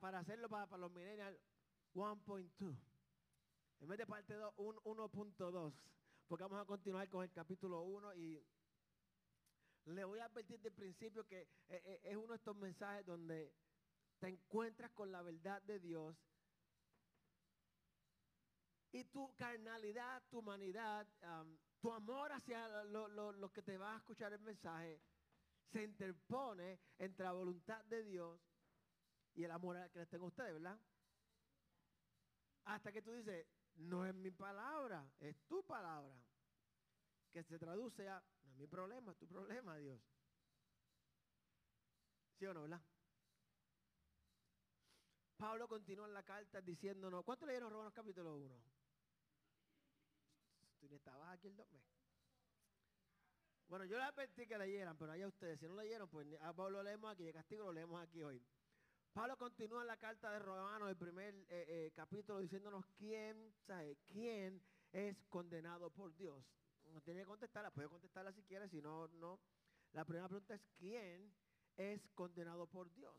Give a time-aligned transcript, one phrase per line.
[0.00, 1.38] para hacerlo para, los millennials,
[1.94, 2.76] 1.2.
[3.80, 5.72] En vez de parte 2, 1.2.
[6.26, 8.42] Porque vamos a continuar con el capítulo 1 y
[9.86, 13.52] le voy a advertir de principio que eh, eh, es uno de estos mensajes donde
[14.18, 16.16] te encuentras con la verdad de Dios
[18.94, 21.06] y tu carnalidad, tu humanidad,
[21.80, 25.02] tu amor hacia lo, que te va a escuchar el mensaje,
[25.72, 28.40] se interpone entre la voluntad de Dios
[29.34, 30.78] y el amor que les tengo a ustedes, ¿verdad?
[32.64, 36.14] Hasta que tú dices, no es mi palabra, es tu palabra.
[37.32, 40.00] Que se traduce a, no es mi problema, es tu problema, Dios.
[42.38, 42.80] ¿Sí o no, verdad?
[45.36, 48.62] Pablo continúa en la carta diciéndonos, ¿cuánto leyeron Romanos capítulo 1?
[50.78, 51.84] Tú ni estabas aquí el domingo.
[53.66, 56.78] Bueno, yo les advertí que leyeran, pero allá ustedes, si no leyeron, pues a Pablo
[56.78, 58.40] lo leemos aquí, de castigo lo leemos aquí hoy.
[59.14, 63.54] Pablo continúa en la carta de Romanos, el primer eh, eh, capítulo, diciéndonos quién,
[64.08, 66.44] quién es condenado por Dios.
[66.92, 69.38] No tiene que contestarla, puede contestarla si quiere, si no, no.
[69.92, 71.32] La primera pregunta es quién
[71.76, 73.14] es condenado por Dios.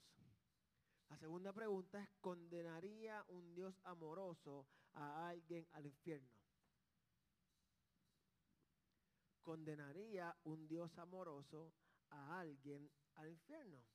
[1.08, 6.30] La segunda pregunta es, ¿condenaría un Dios amoroso a alguien al infierno?
[9.42, 11.72] ¿Condenaría un Dios amoroso
[12.09, 13.95] a alguien al infierno?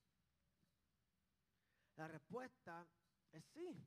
[2.00, 2.88] La respuesta
[3.30, 3.86] es sí.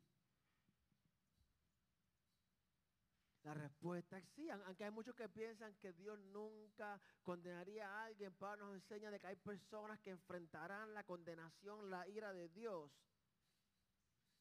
[3.41, 8.35] La respuesta es sí, aunque hay muchos que piensan que Dios nunca condenaría a alguien,
[8.35, 12.91] Pablo nos enseña de que hay personas que enfrentarán la condenación, la ira de Dios.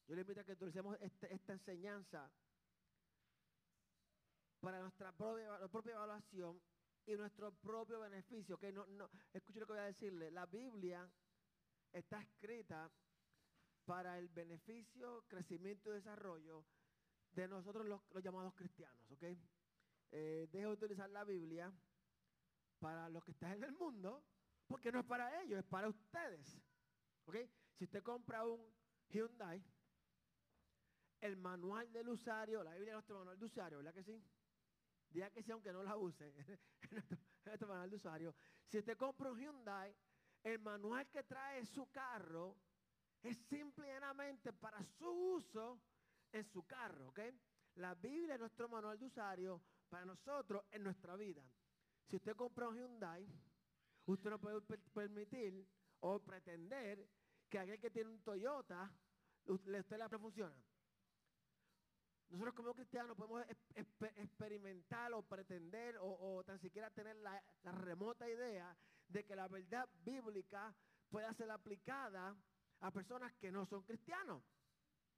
[0.07, 2.31] Yo le invito a que utilicemos este, esta enseñanza
[4.61, 6.61] para nuestra propia, propia, evaluación
[7.07, 8.59] y nuestro propio beneficio.
[8.59, 10.31] Que no, no, escuche lo que voy a decirle.
[10.31, 11.11] La Biblia
[11.91, 12.93] está escrita
[13.85, 16.65] para el beneficio, crecimiento y desarrollo
[17.33, 19.23] de nosotros los, llamados cristianos, ¿ok?
[20.11, 21.73] Eh, deje de utilizar la Biblia
[22.79, 24.23] para los que están en el mundo,
[24.67, 26.61] porque no es para ellos, es para ustedes,
[27.25, 27.37] ¿ok?
[27.75, 28.61] Si usted compra un
[29.09, 29.65] Hyundai,
[31.21, 34.23] el manual del usuario, la Biblia es nuestro manual de usuario, ¿verdad que sí?
[35.09, 36.35] Diga que sí, aunque no la use,
[37.45, 38.35] nuestro manual de usuario.
[38.67, 39.95] Si usted compra un Hyundai,
[40.43, 42.57] el manual que trae su carro
[43.23, 45.81] es simplemente para su uso
[46.33, 47.21] en su carro, ¿ok?
[47.77, 51.43] La Biblia es nuestro manual de usuario para nosotros en nuestra vida.
[52.09, 53.27] Si usted compra un Hyundai,
[54.07, 54.61] usted no puede
[54.93, 55.67] permitir
[56.01, 57.09] o pretender
[57.49, 58.91] que aquel que tiene un Toyota,
[59.47, 60.57] usted la funciona.
[62.29, 63.45] Nosotros como cristianos podemos
[64.17, 68.75] experimentar o pretender o, tan siquiera tener la, la, remota idea
[69.09, 70.75] de que la verdad bíblica
[71.11, 72.35] pueda ser aplicada
[72.83, 74.43] a personas que no son cristianos.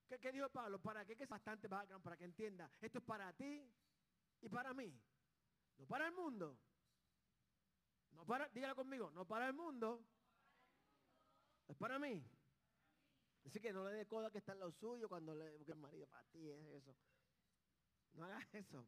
[0.07, 0.79] ¿Qué, dijo Pablo?
[0.81, 1.17] ¿Para qué?
[1.17, 2.71] Que es bastante background para que entienda.
[2.81, 3.67] Esto es para ti
[4.43, 4.95] y para mí.
[5.79, 6.59] No para el mundo.
[8.13, 10.05] No para, dígalo conmigo, no para el mundo.
[11.67, 12.23] Es para mí.
[13.47, 15.79] Así que no le dé coda que está en lo suyo cuando le, porque el
[15.79, 16.95] marido para ti es eso.
[18.13, 18.87] No hagas eso.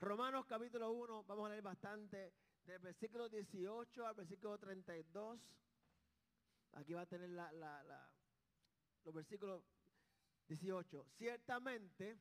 [0.00, 2.32] Romanos capítulo 1, vamos a leer bastante,
[2.64, 5.40] del versículo 18 al versículo 32.
[6.72, 9.64] Aquí va a tener los versículos
[10.48, 11.06] 18.
[11.16, 12.18] Ciertamente,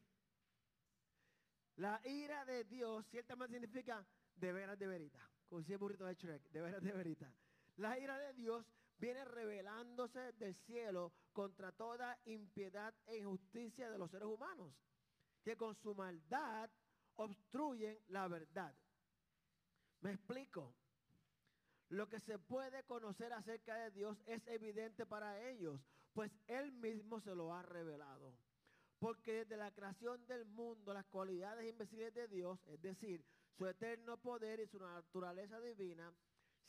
[1.76, 4.06] la ira de Dios, ciertamente significa
[4.36, 5.30] de veras de verita.
[5.48, 7.34] Como decía el burrito de Shrek, de veras de verita.
[7.78, 8.66] La ira de Dios
[8.98, 14.76] viene revelándose del cielo contra toda impiedad e injusticia de los seres humanos,
[15.44, 16.70] que con su maldad
[17.16, 18.76] obstruyen la verdad.
[20.02, 20.76] Me explico.
[21.90, 25.82] Lo que se puede conocer acerca de Dios es evidente para ellos,
[26.14, 28.36] pues Él mismo se lo ha revelado.
[29.00, 33.26] Porque desde la creación del mundo, las cualidades invisibles de Dios, es decir,
[33.58, 36.14] su eterno poder y su naturaleza divina,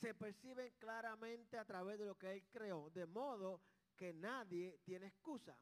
[0.01, 3.61] se perciben claramente a través de lo que Él creó, de modo
[3.97, 5.55] que nadie tiene excusa.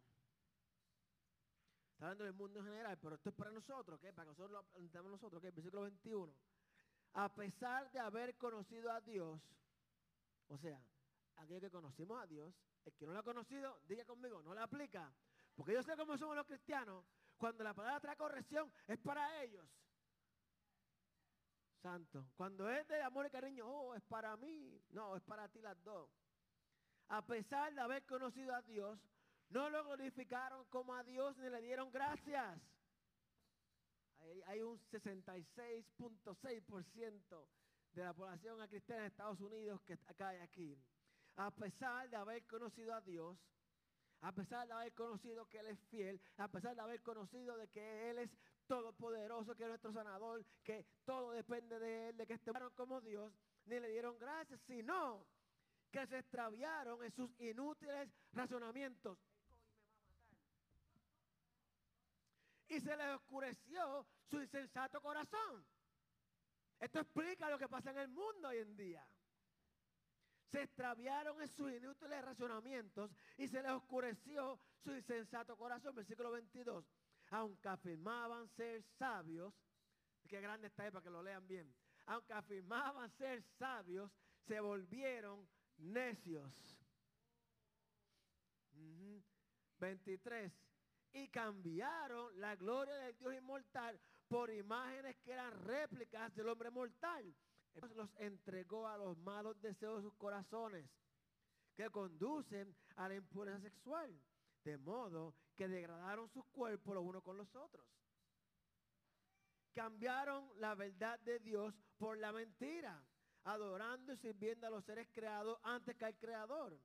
[1.91, 4.12] Está hablando del mundo en general, pero esto es para nosotros, ¿qué?
[4.12, 5.50] Para que nosotros lo entendamos nosotros, ¿qué?
[5.50, 6.32] Versículo 21
[7.14, 9.40] a pesar de haber conocido a Dios,
[10.49, 10.81] o sea,
[11.37, 14.64] aquel que conocimos a Dios, el que no lo ha conocido, diga conmigo, no la
[14.64, 15.12] aplica.
[15.55, 17.05] Porque yo sé cómo somos los cristianos.
[17.37, 19.69] Cuando la palabra trae corrección, es para ellos.
[21.82, 22.26] Santo.
[22.37, 24.81] Cuando es de amor y cariño, oh, es para mí.
[24.90, 26.10] No, es para ti las dos.
[27.08, 28.99] A pesar de haber conocido a Dios,
[29.50, 32.60] no lo glorificaron como a Dios ni le dieron gracias
[34.47, 37.47] hay, un 66.6%
[37.93, 40.76] de la población cristiana de Estados Unidos que cae aquí.
[41.37, 43.38] A pesar de haber conocido a Dios,
[44.20, 47.69] A pesar de haber conocido que Él es fiel, a pesar de haber conocido de
[47.69, 48.31] que Él es
[48.67, 53.32] todopoderoso, que es nuestro sanador, que todo depende de Él, de que estuvieron como Dios,
[53.67, 55.25] ni le dieron gracias, sino
[55.91, 59.19] que se extraviaron en sus inútiles razonamientos.
[62.69, 65.65] Y se les oscureció su insensato corazón.
[66.79, 69.06] Esto explica lo que pasa en el mundo hoy en día.
[70.50, 75.94] Se extraviaron en sus inútiles razonamientos y se les oscureció su insensato corazón.
[75.94, 76.85] Versículo 22.
[77.31, 79.53] Aunque afirmaban ser sabios,
[80.26, 81.75] qué grande está ahí para que lo lean bien.
[82.06, 84.11] Aunque afirmaban ser sabios,
[84.47, 86.79] se volvieron necios.
[89.79, 90.53] 23.
[91.12, 97.34] Y cambiaron la gloria del Dios inmortal por imágenes que eran réplicas del hombre mortal.
[97.94, 100.88] Los entregó a los malos deseos de sus corazones,
[101.76, 104.20] que conducen a la impureza sexual,
[104.64, 107.87] de modo que degradaron sus cuerpos los unos con los otros.
[109.72, 113.00] Cambiaron la verdad de Dios por la mentira,
[113.44, 116.78] adorando y sirviendo a los seres creados antes que al Creador,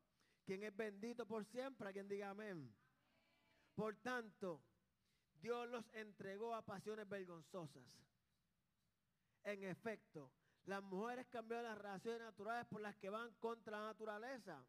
[0.45, 2.71] quien es bendito por siempre, a quien diga amén.
[3.75, 4.61] Por tanto,
[5.41, 7.83] Dios los entregó a pasiones vergonzosas.
[9.43, 10.31] En efecto,
[10.65, 14.63] las mujeres cambiaron las relaciones naturales por las que van contra la naturaleza.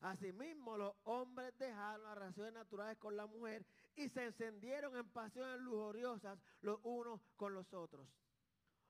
[0.00, 3.66] Asimismo, los hombres dejaron las relaciones naturales con la mujer
[3.96, 8.08] y se encendieron en pasiones lujuriosas los unos con los otros.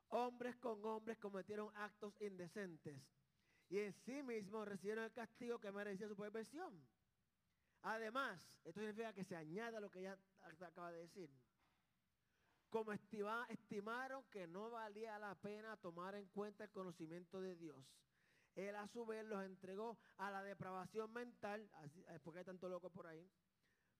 [0.08, 3.00] Hombres con hombres cometieron actos indecentes
[3.70, 6.84] y en sí mismos recibieron el castigo que merecía su perversión.
[7.82, 10.18] Además, esto significa que se añade a lo que ya
[10.66, 11.30] acaba de decir.
[12.68, 17.84] Como estimaron que no valía la pena tomar en cuenta el conocimiento de Dios.
[18.54, 21.68] Él a su vez los entregó a la depravación mental,
[22.08, 23.28] eh, porque hay tanto loco por ahí,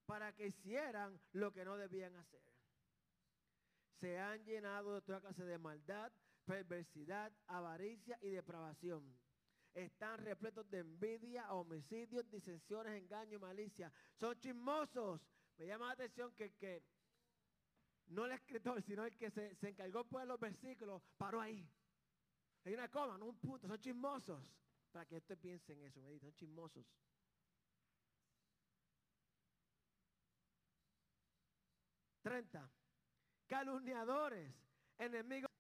[0.07, 2.43] para que hicieran lo que no debían hacer.
[4.01, 6.13] Se han llenado de toda clase de maldad,
[6.45, 9.20] perversidad, avaricia y depravación
[9.75, 13.93] están repletos de envidia, homicidios, disensiones, engaño, malicia.
[14.15, 15.21] Son chismosos.
[15.59, 16.83] Me llama la atención que, que
[18.11, 21.69] no el escritor, sino el que se, encargó por los versículos, paró ahí.
[22.65, 24.43] Hay una coma, no un punto, son chismosos.
[24.91, 26.85] Para que usted piense en eso, me dice, son chismosos.
[32.23, 32.71] Treinta.
[33.47, 34.53] Calumniadores,
[34.99, 35.51] enemigos,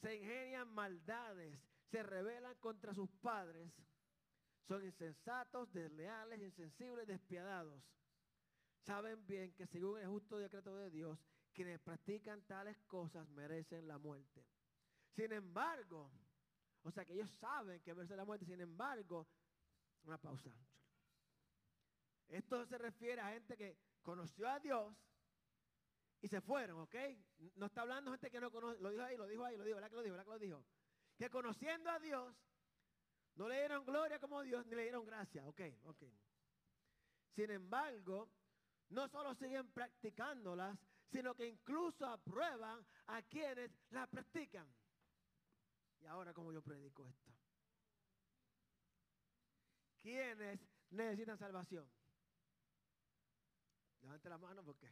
[0.00, 1.58] se ingenian maldades,
[1.90, 3.72] se rebelan contra sus padres,
[4.62, 7.82] son insensatos, desleales, insensibles, despiadados.
[8.78, 11.18] Saben bien que según el justo decreto de Dios,
[11.52, 14.46] quienes practican tales cosas merecen la muerte.
[15.10, 16.10] Sin embargo,
[16.82, 19.26] o sea que ellos saben que merecen la muerte, sin embargo,
[20.04, 20.50] una pausa.
[22.28, 24.94] Esto se refiere a gente que conoció a Dios
[26.20, 26.94] y se fueron, ¿ok?
[27.56, 29.74] No está hablando gente que no conoce, lo dijo ahí, lo dijo ahí, lo dijo,
[29.74, 30.12] ¿verdad que lo dijo?
[30.12, 30.64] ¿verdad que lo dijo?
[31.20, 32.34] Que conociendo a Dios,
[33.34, 35.46] no le dieron gloria como Dios, ni le dieron gracia.
[35.46, 36.02] Ok, ok.
[37.34, 38.30] Sin embargo,
[38.88, 40.78] no solo siguen practicándolas,
[41.12, 44.66] sino que incluso aprueban a quienes las practican.
[45.98, 47.30] Y ahora, como yo predico esto?
[49.98, 50.58] ¿Quiénes
[50.88, 51.86] necesitan salvación?
[54.00, 54.90] Levante la mano porque.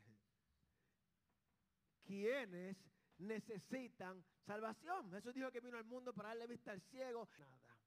[2.02, 2.76] ¿Quiénes
[3.18, 5.10] necesitan salvación.
[5.10, 7.28] Jesús dijo que vino al mundo para darle vista al ciego.
[7.38, 7.78] Nada.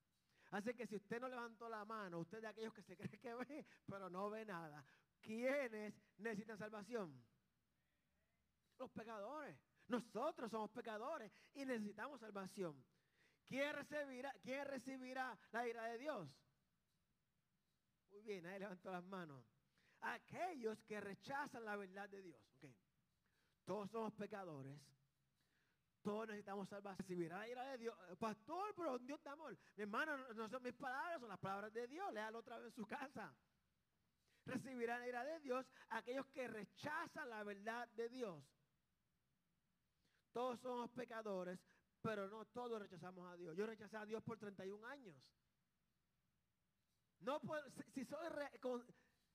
[0.51, 3.33] Así que si usted no levantó la mano, usted de aquellos que se cree que
[3.33, 4.85] ve, pero no ve nada.
[5.21, 7.23] ¿Quiénes necesitan salvación?
[8.77, 9.57] Los pecadores.
[9.87, 12.83] Nosotros somos pecadores y necesitamos salvación.
[13.45, 16.29] ¿Quién recibirá, quién recibirá la ira de Dios?
[18.09, 19.45] Muy bien, ahí levantó las manos.
[20.01, 22.41] Aquellos que rechazan la verdad de Dios.
[23.65, 24.79] Todos somos pecadores
[26.01, 27.07] todos necesitamos salvación.
[27.07, 27.95] Recibirá la ira de Dios.
[28.09, 29.57] Eh, pastor, pero Dios de amor.
[29.75, 32.11] Mi hermano, no son mis palabras, son las palabras de Dios.
[32.13, 33.33] Léalo otra vez en su casa.
[34.45, 38.43] Recibirá la ira de Dios aquellos que rechazan la verdad de Dios.
[40.31, 41.59] Todos somos pecadores,
[42.01, 43.55] pero no todos rechazamos a Dios.
[43.55, 45.15] Yo rechacé a Dios por 31 años.
[47.19, 47.39] No
[47.93, 48.27] si soy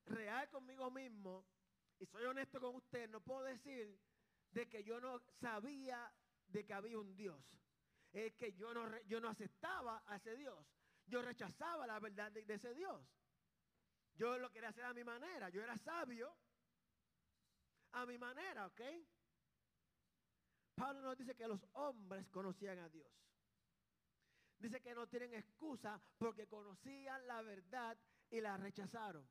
[0.05, 1.45] real conmigo mismo
[1.99, 3.97] y soy honesto con usted, no puedo decir
[4.51, 6.11] de que yo no sabía
[6.47, 7.43] de que había un Dios.
[8.11, 10.65] Es que yo no, yo no aceptaba a ese Dios.
[11.05, 13.01] Yo rechazaba la verdad de, ese Dios.
[14.15, 15.49] Yo lo quería hacer a mi manera.
[15.49, 16.35] Yo era sabio
[17.91, 18.81] a mi manera, ¿ok?
[20.75, 23.11] Pablo nos dice que los hombres conocían a Dios.
[24.59, 27.97] Dice que no tienen excusa porque conocían la verdad
[28.29, 29.27] y la rechazaron.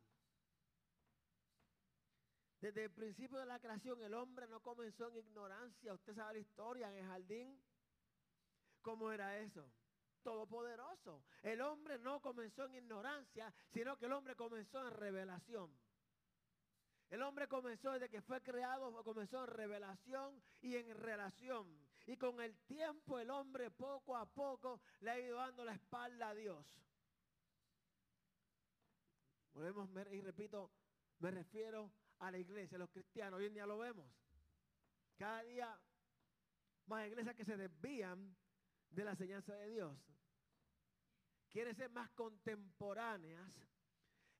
[2.61, 5.93] Desde el principio de la creación el hombre no comenzó en ignorancia.
[5.93, 7.63] Usted sabe la historia en el jardín.
[8.81, 9.71] ¿Cómo era eso?
[10.23, 11.23] Todopoderoso.
[11.43, 15.71] El hombre no comenzó en ignorancia, sino que el hombre comenzó en revelación.
[17.11, 21.67] El hombre comenzó desde que fue creado, comenzó en revelación y en relación.
[22.07, 26.31] Y con el tiempo el hombre poco a poco le ha ido dando la espalda
[26.31, 26.67] a Dios.
[29.53, 30.71] Volvemos y repito,
[31.21, 33.39] me refiero a la iglesia, los cristianos.
[33.39, 34.11] Hoy en día lo vemos.
[35.17, 35.79] Cada día
[36.87, 38.37] más iglesias que se desvían
[38.91, 39.99] de la enseñanza de Dios.
[41.51, 43.53] Quieren ser más contemporáneas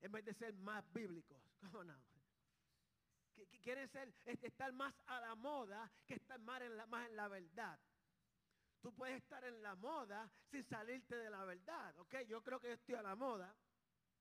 [0.01, 1.41] en vez de ser más bíblicos.
[1.61, 1.95] ¿Cómo no?
[3.61, 7.27] Quieren ser, estar más a la moda que estar más en la, más en la
[7.27, 7.79] verdad.
[8.81, 11.97] Tú puedes estar en la moda sin salirte de la verdad.
[11.99, 12.15] ¿Ok?
[12.27, 13.55] Yo creo que yo estoy a la moda,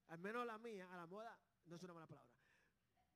[0.08, 2.35] al menos la mía, a la moda, no es una mala palabra.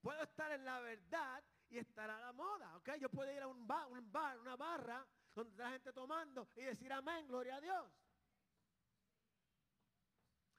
[0.01, 2.97] Puedo estar en la verdad y estar a la moda, ¿ok?
[3.01, 6.49] Yo puedo ir a un bar, un bar una barra, donde está la gente tomando
[6.57, 7.93] y decir amén, gloria a Dios.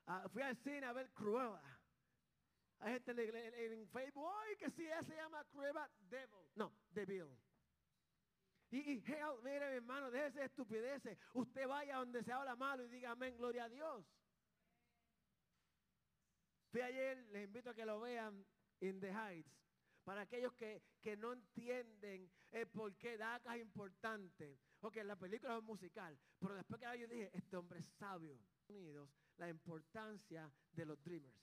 [0.07, 1.61] Ah, fui al cine a ver Cruella.
[2.79, 6.51] Hay gente en, Facebook, ay, que si ella se llama Cruella Devil.
[6.55, 7.37] No, Devil.
[8.71, 11.17] Y, y hell, mire mi hermano, déjese de estupideces.
[11.33, 14.05] Usted vaya donde se habla malo y diga amén, gloria a Dios.
[16.71, 18.45] Fui ayer, les invito a que lo vean
[18.81, 19.61] in the Heights.
[20.03, 20.81] Para aquellos que,
[21.17, 24.57] no entienden el por qué DACA es importante.
[24.81, 26.17] Ok, la película es musical.
[26.39, 28.39] Pero después que yo dije, este hombre es sabio.
[28.67, 31.35] Unidos, la importancia de los dreamers.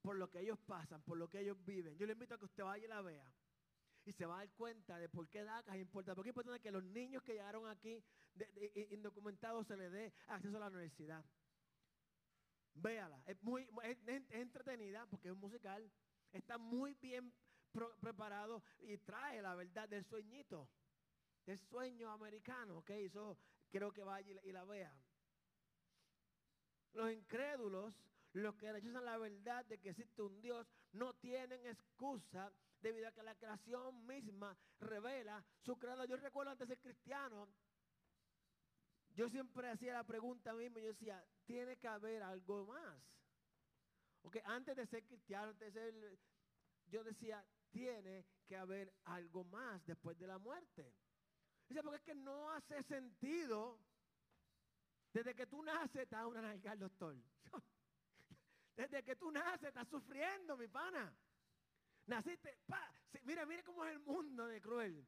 [0.00, 1.96] Por lo que ellos pasan, por lo que ellos viven.
[1.98, 3.30] Yo le invito a que usted vaya y la vea.
[4.04, 6.16] Y se va a dar cuenta de por qué DACA es importante.
[6.16, 8.02] Porque es importante que los niños que llegaron aquí
[8.90, 11.24] indocumentados se les dé acceso a la universidad.
[12.74, 13.22] Véala.
[13.26, 13.98] Es muy es
[14.30, 15.90] entretenida porque es musical.
[16.32, 17.32] Está muy bien
[18.00, 20.68] preparado y trae la verdad del sueñito,
[21.46, 22.90] del sueño americano, ¿ok?
[22.90, 23.38] Eso
[23.70, 24.94] creo que vaya y la, vea.
[26.92, 27.94] Los incrédulos,
[28.32, 33.12] los que rechazan la verdad de que existe un Dios, no tienen excusa debido a
[33.12, 36.08] que la creación misma revela su creador.
[36.08, 37.48] Yo recuerdo antes de ser cristiano,
[39.18, 43.02] yo siempre hacía la pregunta a mí mismo, yo decía, tiene que haber algo más.
[44.22, 46.18] Porque antes de ser cristiano, antes de ser,
[46.86, 50.94] yo decía, tiene que haber algo más después de la muerte.
[51.68, 53.80] Dice, porque es que no hace sentido.
[55.12, 57.16] Desde que tú naces, estás una nalga al doctor.
[58.76, 61.12] Desde que tú naces, estás sufriendo, mi pana.
[62.06, 62.94] Naciste, pa,
[63.24, 65.04] mira, mira cómo es el mundo de cruel.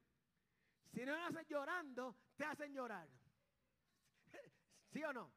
[0.92, 3.08] Si no naces llorando, te hacen llorar.
[4.92, 5.32] ¿Sí o no?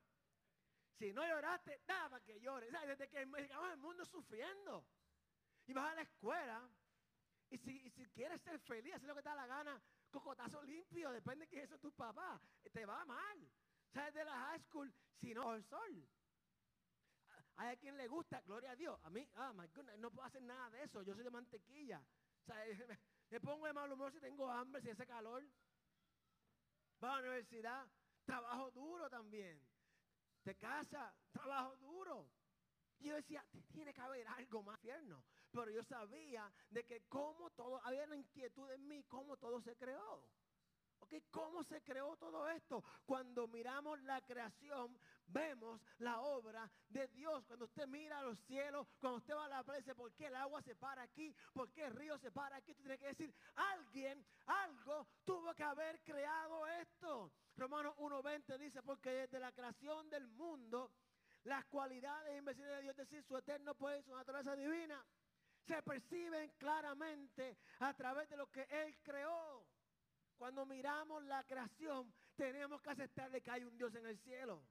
[0.98, 2.72] Si no lloraste, nada que llores.
[2.72, 4.86] Desde que el mundo sufriendo.
[5.66, 6.70] Y vas a la escuela.
[7.50, 11.46] Y si, quieres ser feliz, hacer lo que te da la gana, cocotazo limpio, depende
[11.46, 12.42] de eso es tu papá.
[12.72, 13.52] Te va mal.
[13.94, 14.14] ¿Sabes?
[14.14, 16.10] De la high school, si no, el sol.
[17.58, 19.00] Hay a quien le gusta, gloria a Dios.
[19.04, 21.04] A mí, ah, my goodness, no puedo hacer nada de eso.
[21.04, 22.04] Yo soy de mantequilla.
[22.48, 22.98] Me,
[23.30, 25.44] me pongo de mal humor si tengo hambre, si hace calor.
[27.02, 27.88] Va a la universidad,
[28.26, 29.60] trabajo duro también
[30.44, 32.30] te casa, trabajo duro.
[33.00, 35.24] Y yo decía, tiene que haber algo más infierno.
[35.52, 39.76] Pero yo sabía de que como todo, había una inquietud en mí, cómo todo se
[39.76, 40.28] creó.
[41.00, 41.14] ¿Ok?
[41.32, 42.84] ¿Cómo se creó todo esto?
[43.06, 44.98] Cuando miramos la creación,
[45.34, 47.44] vemos la obra de Dios.
[47.46, 50.62] Cuando usted mira los cielos, cuando usted va a la playa, ¿por qué el agua
[50.62, 51.36] se para aquí?
[51.52, 52.74] ¿Por qué el río se para aquí?
[52.74, 57.32] Tú tienes que decir, alguien, algo tuvo que haber creado esto.
[57.58, 60.92] Romanos 1.20 dice, porque desde la creación del mundo,
[61.44, 65.04] las cualidades invencibles de Dios, es decir, su eterno poder, su naturaleza divina,
[65.66, 69.66] se perciben claramente a través de lo que Él creó.
[70.38, 74.64] Cuando miramos la creación, tenemos que aceptar de que hay un Dios en el cielo.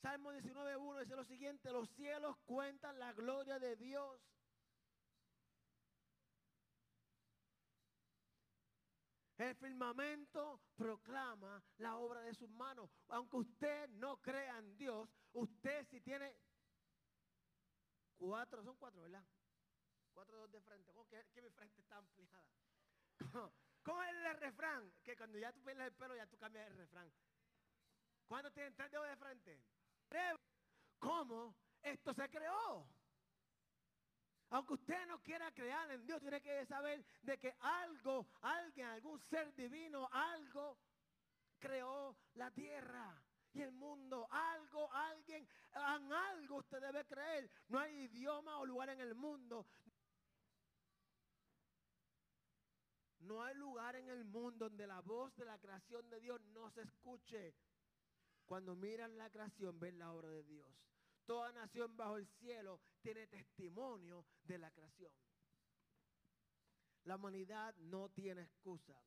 [0.00, 4.20] Salmo 19.1 dice lo siguiente, los cielos cuentan la gloria de Dios
[9.38, 12.90] El firmamento proclama la obra de sus manos.
[13.06, 16.36] Aunque usted no crea en Dios, usted si tiene
[18.16, 19.24] cuatro, son cuatro, ¿verdad?
[20.12, 20.92] Cuatro dedos de frente.
[20.92, 22.44] ¿Cómo que, mi frente está ampliada?
[23.84, 24.92] ¿Cómo, es el refrán?
[25.04, 27.12] Que cuando ya tú pierdes el pelo, ya tú cambias el refrán.
[28.26, 29.62] ¿Cuándo tienen tres dedos de frente?
[30.98, 32.86] ¿Cómo esto se creó?
[34.50, 39.20] Aunque usted no quiera crear en Dios, tiene que saber de que algo, alguien, algún
[39.28, 40.78] ser divino, algo
[41.58, 43.20] creó la tierra
[43.52, 44.26] y el mundo.
[44.30, 47.50] Algo, alguien, en algo usted debe creer.
[47.68, 49.66] No hay idioma o lugar en el mundo
[53.28, 56.70] No hay lugar en el mundo donde la voz de la creación de Dios no
[56.70, 57.54] se escuche.
[58.48, 60.66] Cuando miran la creación, ven la obra de Dios.
[61.26, 65.12] Toda nación bajo el cielo tiene testimonio de la creación.
[67.04, 68.98] La humanidad no tiene excusa.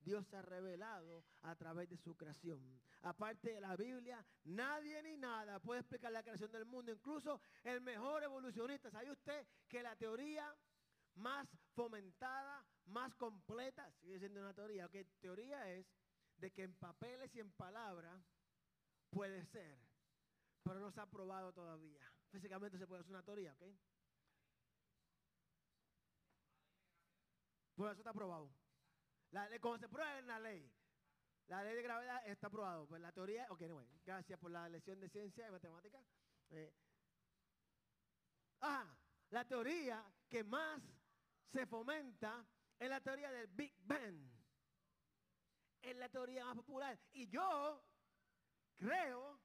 [0.00, 2.80] Dios se ha revelado a través de su creación.
[3.02, 6.90] Aparte de la Biblia, nadie ni nada puede explicar la creación del mundo.
[6.90, 8.90] Incluso el mejor evolucionista.
[8.90, 10.56] ¿Sabe usted que la teoría
[11.16, 15.86] más fomentada, más completa, sigue siendo una teoría, que teoría es
[16.38, 18.22] de que en papeles y en palabras
[19.10, 19.78] puede ser,
[20.62, 22.12] pero no se ha probado todavía.
[22.30, 23.62] Físicamente se puede hacer una teoría, ¿ok?
[27.74, 28.52] Por eso está aprobado.
[29.30, 30.70] La, como se prueba en la ley,
[31.46, 32.86] la ley de gravedad está aprobado.
[32.86, 36.02] Pues la teoría, ok, bueno, gracias por la lección de ciencia y matemática.
[36.50, 36.74] Eh,
[38.60, 38.84] ah,
[39.30, 40.82] la teoría que más
[41.52, 42.46] se fomenta
[42.78, 44.28] es la teoría del Big Bang.
[45.80, 46.98] Es la teoría más popular.
[47.12, 47.82] Y yo
[48.78, 49.38] creo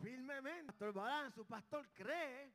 [0.00, 2.52] firmemente, Pastor Balán, su pastor cree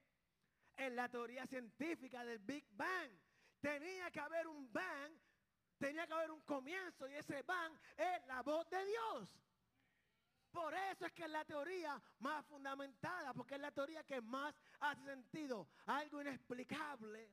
[0.77, 3.11] en la teoría científica del Big Bang.
[3.59, 5.11] Tenía que haber un bang,
[5.77, 9.29] tenía que haber un comienzo y ese bang es la voz de Dios.
[10.51, 14.55] Por eso es que es la teoría más fundamentada, porque es la teoría que más
[14.79, 15.67] hace sentido.
[15.85, 17.29] Algo inexplicable,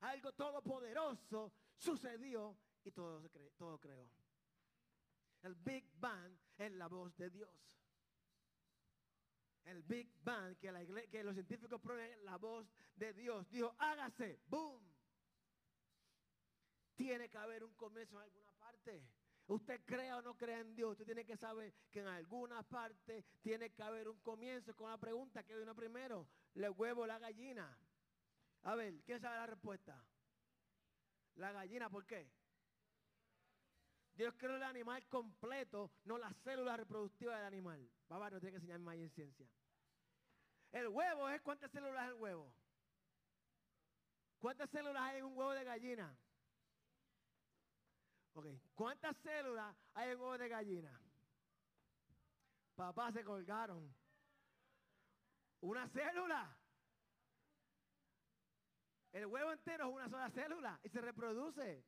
[0.00, 3.20] algo todopoderoso sucedió y todo,
[3.58, 4.08] todo creó.
[5.46, 7.48] El Big Bang es la voz de Dios.
[9.62, 13.48] El Big Bang, que, la iglesia, que los científicos prueben la voz de Dios.
[13.50, 14.82] Dijo, hágase, boom.
[16.96, 19.06] Tiene que haber un comienzo en alguna parte.
[19.46, 23.24] Usted crea o no crea en Dios, usted tiene que saber que en alguna parte
[23.40, 27.78] tiene que haber un comienzo con la pregunta que vino primero, ¿le huevo la gallina?
[28.62, 30.04] A ver, ¿quién sabe la respuesta?
[31.36, 32.28] La gallina, ¿por qué?
[34.16, 37.86] Dios creó el animal completo, no la célula reproductiva del animal.
[38.08, 39.46] Papá no tiene que enseñar más en ciencia.
[40.72, 42.52] El huevo es cuántas células es el huevo.
[44.38, 46.16] ¿Cuántas células hay en un huevo de gallina?
[48.34, 51.00] Ok, ¿cuántas células hay en un huevo de gallina?
[52.74, 53.94] Papá se colgaron.
[55.60, 56.56] Una célula.
[59.12, 61.84] El huevo entero es una sola célula y se reproduce.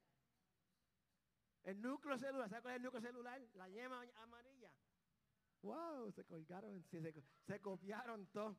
[1.69, 3.39] El núcleo celular, ¿sabes cuál es el núcleo celular?
[3.57, 4.73] La yema amarilla.
[5.61, 8.57] Wow, se colgaron, se, copiaron todo.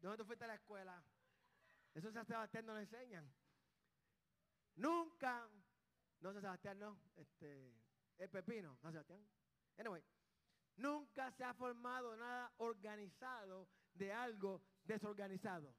[0.00, 1.04] ¿Dónde tú fuiste a la escuela?
[1.92, 3.30] Eso San Sebastián no lo enseñan.
[4.76, 5.46] Nunca,
[6.20, 7.74] no San Sebastián no, este,
[8.16, 9.28] el pepino, San Sebastián.
[9.76, 10.02] Anyway,
[10.76, 15.76] nunca se ha formado nada organizado de algo desorganizado.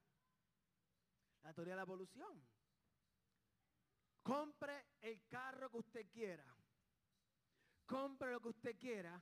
[1.41, 2.54] La teoría de la evolución.
[4.25, 6.43] Compre el carro que usted quiera.
[7.85, 9.21] Compre lo que usted quiera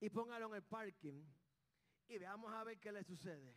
[0.00, 1.24] y póngalo en el parking
[2.08, 3.56] y veamos a ver qué le sucede.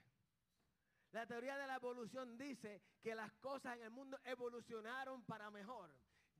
[1.11, 5.89] La teoría de la evolución dice que las cosas en el mundo evolucionaron para mejor.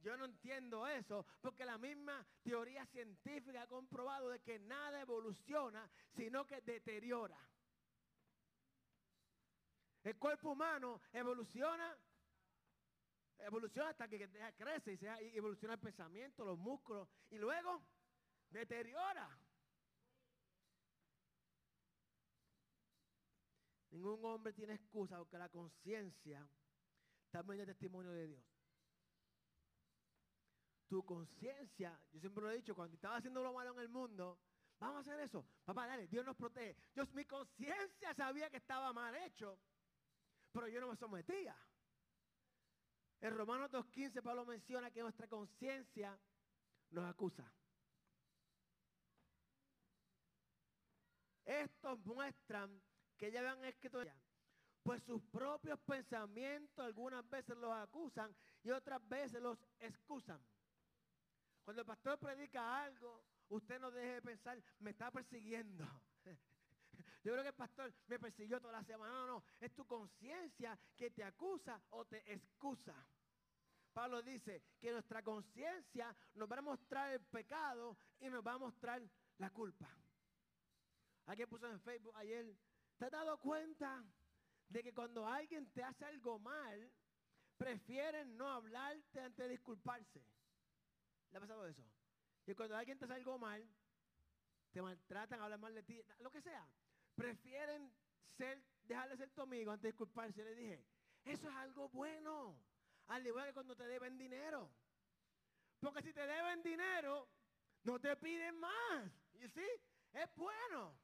[0.03, 5.89] Yo no entiendo eso, porque la misma teoría científica ha comprobado de que nada evoluciona,
[6.15, 7.39] sino que deteriora.
[10.03, 11.97] El cuerpo humano evoluciona
[13.39, 17.83] Evoluciona hasta que crece y, se, evoluciona el pensamiento, los músculos y luego
[18.49, 19.37] deteriora.
[23.91, 26.47] Ningún hombre tiene excusa porque la conciencia
[27.29, 28.43] también es testimonio de Dios.
[30.87, 34.39] Tu conciencia, yo siempre lo he dicho, cuando estaba haciendo lo malo en el mundo,
[34.79, 35.45] vamos a hacer eso.
[35.65, 36.75] Papá, dale, Dios nos protege.
[36.95, 39.59] Yo, mi conciencia sabía que estaba mal hecho,
[40.51, 41.55] pero yo no me sometía.
[43.23, 46.19] En Romanos 2.15 Pablo menciona que nuestra conciencia
[46.89, 47.49] nos acusa.
[51.45, 52.81] Estos muestran
[53.17, 54.13] que ya habían escrito ya.
[54.83, 60.45] Pues sus propios pensamientos algunas veces los acusan y otras veces los excusan.
[61.63, 65.87] Cuando el pastor predica algo, usted no deje de pensar, me está persiguiendo.
[67.23, 69.13] Yo creo que el pastor me persiguió toda la semana.
[69.13, 72.93] No, no, es tu conciencia que te acusa o te excusa.
[73.93, 78.57] Pablo dice que nuestra conciencia nos va a mostrar el pecado y nos va a
[78.57, 79.01] mostrar
[79.37, 79.87] la culpa.
[81.25, 82.57] Alguien puso en Facebook ayer,
[82.97, 84.03] ¿te has dado cuenta
[84.67, 86.91] de que cuando alguien te hace algo mal,
[87.55, 90.25] prefieren no hablarte antes de disculparse?
[91.31, 91.83] ¿Le ha pasado eso?
[92.45, 93.65] Y cuando alguien te hace algo mal,
[94.71, 96.67] te maltratan, hablan mal de ti, lo que sea,
[97.15, 97.91] prefieren
[98.37, 100.43] ser, dejarle ser tu amigo antes de disculparse.
[100.43, 100.85] Le dije,
[101.25, 102.57] eso es algo bueno.
[103.07, 104.71] Al igual que cuando te deben dinero.
[105.79, 107.27] Porque si te deben dinero,
[107.83, 109.11] no te piden más.
[109.33, 109.67] ¿Y sí?
[110.13, 110.97] Es bueno.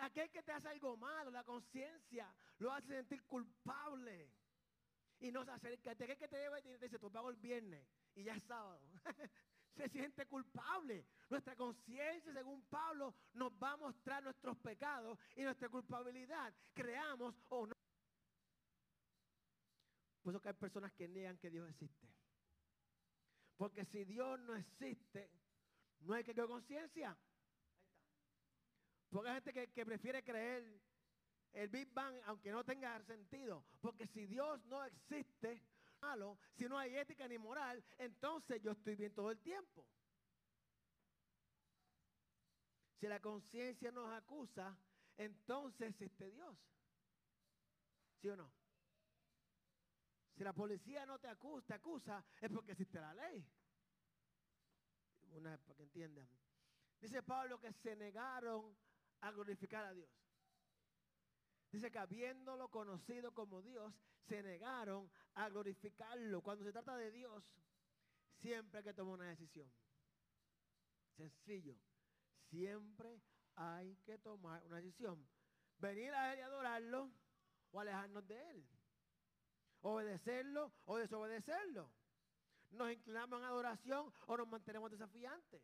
[0.00, 4.32] aquel que te hace algo malo, la conciencia, lo hace sentir culpable.
[5.20, 5.90] Y no se acerca.
[5.90, 8.88] Aquel que te debe dinero, dice, tú pago el viernes y ya es sábado.
[9.78, 11.06] se siente culpable.
[11.30, 16.52] Nuestra conciencia, según Pablo, nos va a mostrar nuestros pecados y nuestra culpabilidad.
[16.74, 17.74] Creamos o no.
[20.22, 22.08] Por eso que hay personas que niegan que Dios existe.
[23.56, 25.30] Porque si Dios no existe,
[26.00, 27.16] no hay que tener conciencia.
[29.10, 30.80] Porque hay gente que, que prefiere creer
[31.52, 33.64] el Big Bang aunque no tenga sentido.
[33.80, 35.62] Porque si Dios no existe,
[36.00, 39.86] malo, si no hay ética ni moral, entonces yo estoy bien todo el tiempo.
[42.98, 44.76] Si la conciencia nos acusa,
[45.16, 46.56] entonces existe Dios.
[48.20, 48.50] ¿Sí o no?
[50.34, 53.44] Si la policía no te acusa, te acusa es porque existe la ley.
[55.30, 56.28] Una para que entiendan.
[57.00, 58.76] Dice Pablo que se negaron
[59.20, 60.10] a glorificar a Dios.
[61.70, 63.92] Dice que habiéndolo conocido como Dios,
[64.26, 66.42] se negaron a glorificarlo.
[66.42, 67.44] Cuando se trata de Dios,
[68.36, 69.70] siempre hay que tomar una decisión.
[71.16, 71.76] Sencillo.
[72.48, 73.20] Siempre
[73.56, 75.26] hay que tomar una decisión.
[75.78, 77.10] Venir a Él y adorarlo
[77.72, 78.66] o alejarnos de Él.
[79.82, 81.90] Obedecerlo o desobedecerlo.
[82.70, 85.62] Nos inclinamos en adoración o nos mantenemos desafiantes.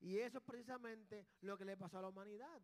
[0.00, 2.60] Y eso es precisamente lo que le pasó a la humanidad.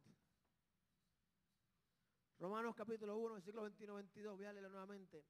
[2.41, 5.23] Romanos capítulo 1, versículo 21, 22, voy a leerlo nuevamente.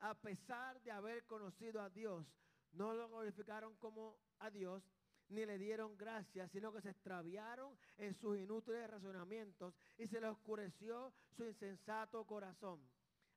[0.00, 2.26] A pesar de haber conocido a Dios,
[2.72, 4.82] no lo glorificaron como a Dios,
[5.30, 10.28] ni le dieron gracias, sino que se extraviaron en sus inútiles razonamientos y se les
[10.28, 12.86] oscureció su insensato corazón.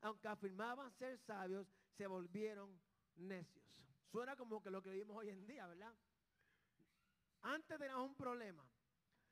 [0.01, 1.65] Aunque afirmaban ser sabios,
[1.95, 2.77] se volvieron
[3.15, 3.63] necios.
[4.11, 5.95] Suena como que lo que vivimos hoy en día, ¿verdad?
[7.43, 8.67] Antes teníamos un problema.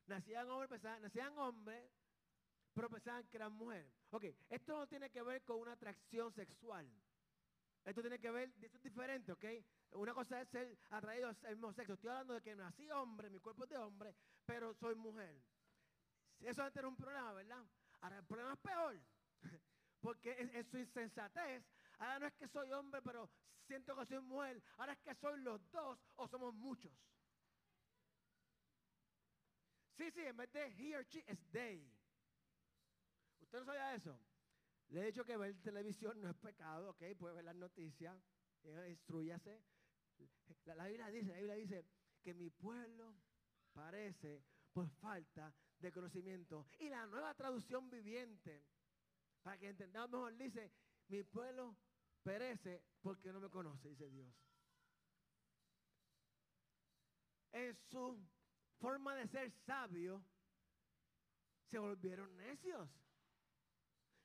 [0.08, 1.92] Nacían hombres, nacían hombres
[2.80, 3.92] pero pensaban que eran mujeres.
[4.12, 6.90] Ok, esto no tiene que ver con una atracción sexual.
[7.84, 9.44] Esto tiene que ver, esto es diferente, ¿ok?
[9.96, 11.96] Una cosa es ser atraído al mismo sexo.
[11.96, 14.16] Estoy hablando de que nací hombre, mi cuerpo es de hombre,
[14.46, 15.42] pero soy mujer.
[16.40, 17.66] Eso antes era un problema, ¿verdad?
[18.00, 19.02] Ahora el problema es peor.
[20.00, 21.66] Porque es, su insensatez.
[21.98, 23.30] Ahora no es que soy hombre, pero
[23.68, 24.64] siento que soy mujer.
[24.78, 26.94] Ahora es que soy los dos o somos muchos.
[29.98, 31.99] Sí, sí, en vez de he or she es they.
[33.50, 34.20] ¿Usted no sabía eso?
[34.90, 37.02] Le he dicho que ver televisión no es pecado, ¿ok?
[37.18, 38.16] Puede ver las noticias,
[38.62, 39.60] eh, instruyase.
[40.66, 41.86] La, Biblia dice, la Biblia dice
[42.22, 43.16] que mi pueblo
[43.74, 46.68] parece por falta de conocimiento.
[46.78, 48.64] Y la nueva traducción viviente,
[49.42, 50.72] para que entendamos mejor, dice,
[51.08, 51.76] mi pueblo
[52.22, 54.32] perece porque no me conoce, dice Dios.
[57.52, 58.24] En su
[58.78, 60.24] forma de ser sabio,
[61.64, 62.88] se volvieron necios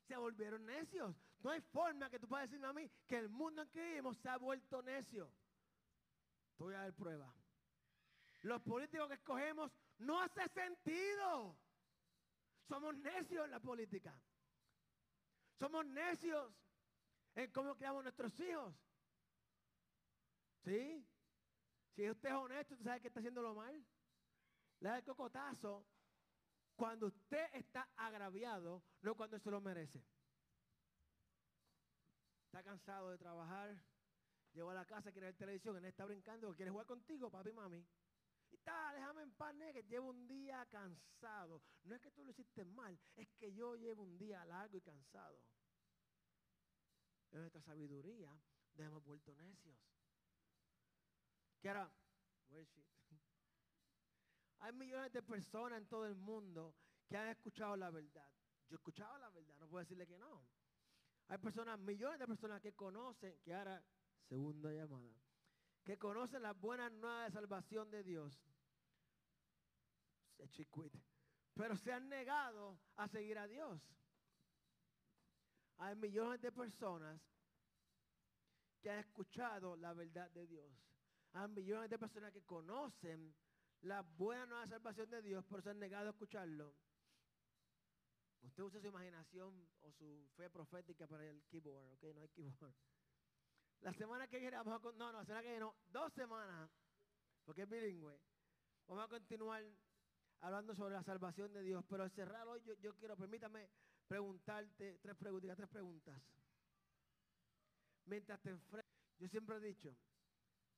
[0.05, 1.15] se volvieron necios.
[1.39, 4.17] No hay forma que tú puedas decirme a mí que el mundo en que vivimos
[4.17, 5.31] se ha vuelto necio.
[6.57, 7.33] Te voy a dar prueba.
[8.41, 11.57] Los políticos que escogemos no hace sentido.
[12.67, 14.19] Somos necios en la política.
[15.59, 16.51] Somos necios
[17.35, 18.73] en cómo creamos nuestros hijos.
[20.63, 21.05] ¿Sí?
[21.95, 23.85] Si usted es honesto, usted sabe que está haciendo lo mal.
[24.79, 25.85] Le da el cocotazo
[26.75, 30.03] cuando usted está agraviado, no cuando se lo merece.
[32.45, 33.75] Está cansado de trabajar,
[34.53, 37.53] llegó a la casa, quiere ver televisión, él está brincando, quiere jugar contigo, papi y
[37.53, 37.85] mami.
[38.51, 41.61] Y está, déjame en paz, que llevo un día cansado.
[41.83, 44.81] No es que tú lo hiciste mal, es que yo llevo un día largo y
[44.81, 45.41] cansado.
[47.31, 48.31] En nuestra sabiduría,
[48.77, 49.77] hemos vuelto necios.
[51.61, 51.91] ¿Qué hará?
[54.59, 56.75] Hay millones de personas en todo el mundo
[57.07, 58.29] que han escuchado la verdad.
[58.67, 60.45] Yo he escuchado la verdad, no puedo decirle que no.
[61.27, 63.83] Hay personas, millones de personas que conocen, que ahora,
[64.27, 65.15] segunda llamada,
[65.83, 68.39] que conocen las buenas nuevas de salvación de Dios.
[71.53, 73.81] Pero se han negado a seguir a Dios.
[75.77, 77.21] Hay millones de personas
[78.81, 80.71] que han escuchado la verdad de Dios.
[81.33, 83.35] Hay millones de personas que conocen
[83.85, 86.75] la buena nueva salvación de Dios, por ser negado a escucharlo.
[88.41, 92.03] Usted usa su imaginación o su fe profética para el keyboard, ¿ok?
[92.15, 92.73] No hay keyboard.
[93.81, 94.91] La semana que viene vamos a...
[94.97, 95.75] No, no, la semana que viene no.
[95.87, 96.69] Dos semanas,
[97.43, 98.19] porque es bilingüe.
[98.87, 99.63] Vamos a continuar
[100.41, 101.85] hablando sobre la salvación de Dios.
[101.87, 103.69] Pero al cerrar hoy yo, quiero, permítame
[104.07, 106.21] preguntarte tres preguntas, tres preguntas.
[108.05, 108.91] mientras te enfrentas.
[109.19, 109.95] Yo siempre he dicho,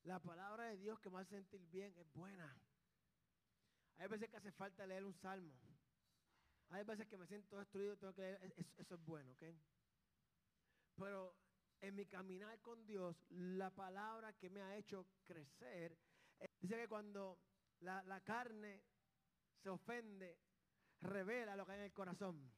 [0.03, 2.55] la palabra de Dios que me hace sentir bien es buena.
[3.97, 5.53] Hay veces que hace falta leer un salmo.
[6.69, 8.43] Hay veces que me siento destruido y tengo que leer,
[8.77, 9.43] eso, es bueno, ¿ok?
[10.97, 11.35] Pero
[11.79, 15.97] en mi caminar con Dios, la palabra que me ha hecho crecer,
[16.39, 17.39] eh, dice que cuando
[17.79, 18.83] la, la carne
[19.63, 20.37] se ofende,
[21.01, 22.51] revela lo que hay en el corazón.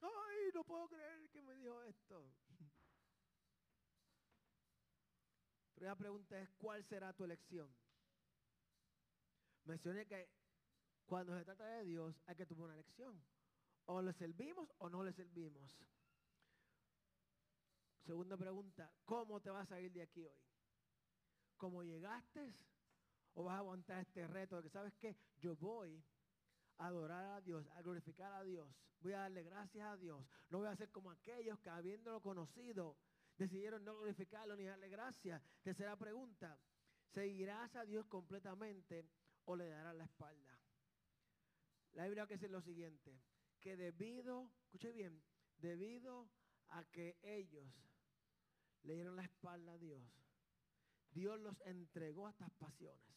[0.00, 2.30] Ay, no puedo creer que me dijo esto.
[5.74, 7.74] Pero la pregunta es, ¿cuál será tu elección?
[9.64, 10.28] Mencioné que
[11.06, 13.22] cuando se trata de Dios hay que tomar una elección.
[13.86, 15.78] O le servimos o no le servimos.
[18.04, 20.42] Segunda pregunta, ¿cómo te vas a ir de aquí hoy?
[21.56, 22.54] ¿Cómo llegaste?
[23.34, 26.04] ¿O vas a aguantar este reto de que sabes que yo voy
[26.78, 28.68] a adorar a Dios, a glorificar a Dios?
[29.00, 30.26] Voy a darle gracias a Dios.
[30.50, 32.96] No voy a ser como aquellos que habiéndolo conocido
[33.36, 35.42] decidieron no glorificarlo ni darle gracias.
[35.62, 36.58] Tercera pregunta,
[37.12, 39.08] ¿seguirás a Dios completamente
[39.44, 40.58] o le darás la espalda?
[41.92, 43.20] La Biblia que dice lo siguiente,
[43.60, 45.22] que debido, escuche bien,
[45.58, 46.28] debido
[46.68, 47.68] a que ellos
[48.82, 50.02] le dieron la espalda a Dios,
[51.10, 53.14] Dios los entregó a estas pasiones.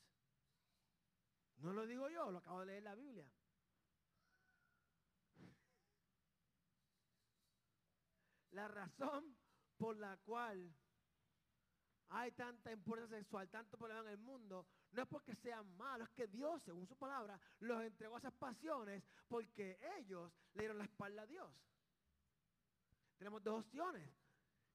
[1.58, 3.32] No lo digo yo, lo acabo de leer la Biblia.
[8.52, 9.36] La razón
[9.78, 10.74] por la cual
[12.10, 16.14] hay tanta impureza sexual, tanto problema en el mundo, no es porque sean malos, es
[16.16, 20.86] que Dios, según su palabra, los entregó a esas pasiones porque ellos le dieron la
[20.86, 21.52] espalda a Dios.
[23.18, 24.10] Tenemos dos opciones.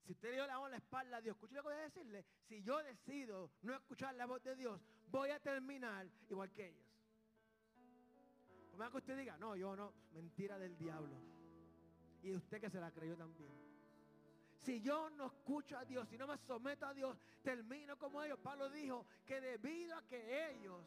[0.05, 2.25] Si usted le dio la, la espalda a Dios, escuche lo que voy a decirle.
[2.49, 6.93] Si yo decido no escuchar la voz de Dios, voy a terminar igual que ellos.
[8.91, 11.15] Que usted diga, no, yo no, mentira del diablo.
[12.23, 13.62] Y usted que se la creyó también.
[14.63, 18.39] Si yo no escucho a Dios, si no me someto a Dios, termino como ellos.
[18.39, 20.81] Pablo dijo que debido a que ellos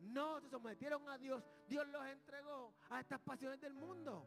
[0.00, 4.26] no se sometieron a Dios, Dios los entregó a estas pasiones del mundo.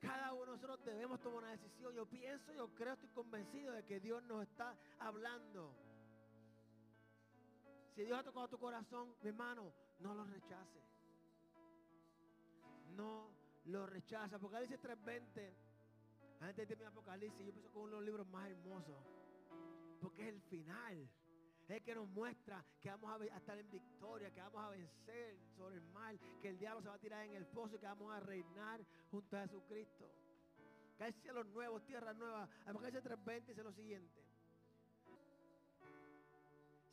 [0.00, 1.92] Cada uno de nosotros debemos tomar una decisión.
[1.92, 5.74] Yo pienso, yo creo, estoy convencido de que Dios nos está hablando.
[7.96, 10.80] Si Dios ha tocado tu corazón, mi hermano, no lo rechace.
[12.90, 13.32] No
[13.64, 14.36] lo rechaza.
[14.36, 15.67] Apocalipsis 3:20
[16.40, 18.96] antes de mi Apocalipsis, yo pienso que uno de los libros más hermosos.
[20.00, 21.08] Porque es el final.
[21.68, 25.76] Es que nos muestra que vamos a estar en victoria, que vamos a vencer sobre
[25.76, 28.10] el mal, que el diablo se va a tirar en el pozo y que vamos
[28.10, 30.10] a reinar junto a Jesucristo.
[30.96, 32.48] Que hay cielos nuevos, tierras nuevas.
[32.66, 34.24] Apocalipsis 3.20 dice lo siguiente.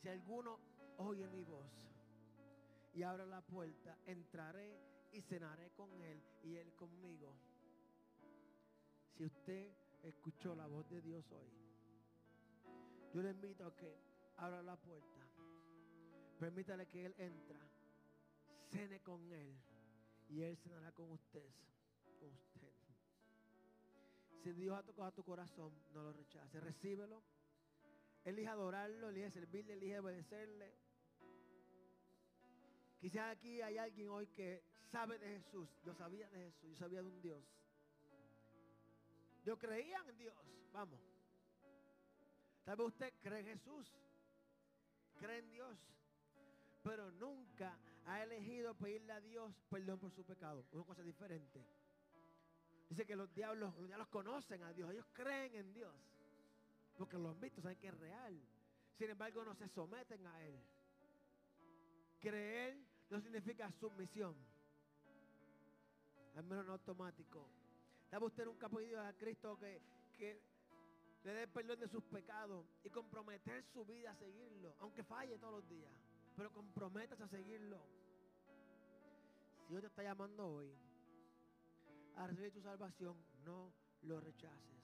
[0.02, 0.58] Si alguno
[0.98, 1.66] oye mi voz
[2.94, 4.78] y abre la puerta, entraré
[5.12, 7.34] y cenaré con él y él conmigo.
[9.16, 11.48] Si usted escuchó la voz de Dios hoy,
[13.14, 13.96] yo le invito a que
[14.36, 15.20] abra la puerta.
[16.38, 17.58] Permítale que Él entra,
[18.70, 19.56] cene con Él
[20.28, 21.48] y Él cenará con usted.
[22.20, 22.72] Con usted.
[24.42, 26.60] Si Dios ha tocado tu corazón, no lo rechace.
[26.60, 27.22] Recíbelo.
[28.22, 30.74] Elige adorarlo, elige servirle, elige obedecerle.
[33.00, 35.70] Quizás aquí hay alguien hoy que sabe de Jesús.
[35.86, 37.42] Yo sabía de Jesús, yo sabía de un Dios.
[39.46, 40.34] Yo creía en Dios.
[40.72, 41.00] Vamos.
[42.64, 43.96] Tal vez usted cree en Jesús.
[45.20, 45.78] Cree en Dios.
[46.82, 50.66] Pero nunca ha elegido pedirle a Dios perdón por su pecado.
[50.72, 51.64] Una cosa diferente.
[52.88, 54.90] Dice que los diablos, los diablos conocen a Dios.
[54.90, 55.94] Ellos creen en Dios.
[56.98, 58.36] Porque lo han visto, saben que es real.
[58.98, 60.60] Sin embargo, no se someten a Él.
[62.18, 62.76] Creer
[63.10, 64.34] no significa sumisión.
[66.34, 67.48] Al menos no automático.
[68.10, 69.80] ¿Sabe usted nunca ha pedido a Cristo que,
[70.16, 70.40] que
[71.24, 75.54] le dé perdón de sus pecados y comprometer su vida a seguirlo, aunque falle todos
[75.54, 75.92] los días?
[76.36, 77.80] Pero comprométase a seguirlo.
[79.66, 80.72] Si Dios te está llamando hoy
[82.16, 84.76] a recibir tu salvación, no lo rechaces.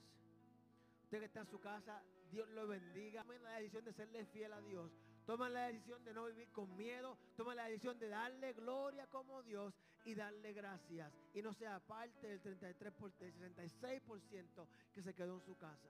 [1.03, 3.23] Usted que está en su casa, Dios lo bendiga.
[3.23, 4.91] Tome la decisión de serle fiel a Dios.
[5.25, 7.17] Toma la decisión de no vivir con miedo.
[7.37, 9.73] Toma la decisión de darle gloria como Dios
[10.05, 11.13] y darle gracias.
[11.33, 15.89] Y no sea parte del 33 por, del 66% que se quedó en su casa.